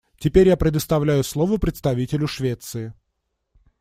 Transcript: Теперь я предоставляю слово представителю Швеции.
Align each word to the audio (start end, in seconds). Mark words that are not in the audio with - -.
Теперь 0.17 0.47
я 0.47 0.57
предоставляю 0.57 1.23
слово 1.23 1.57
представителю 1.57 2.25
Швеции. 2.27 2.95